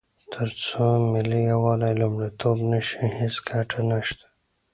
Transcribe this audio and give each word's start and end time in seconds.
تر 0.33 0.49
څو 0.65 0.85
ملي 1.13 1.41
یووالی 1.51 1.93
لومړیتوب 2.01 2.57
نه 2.71 2.79
شي، 2.87 3.03
هیڅ 3.19 3.35
ګټه 3.49 3.79
نشته. 3.89 4.25